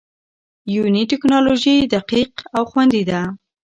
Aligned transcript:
یوني 0.75 1.03
ټېکنالوژي 1.11 1.77
دقیق 1.93 2.33
او 2.55 2.63
خوندي 2.71 3.03
ده. 3.09 3.21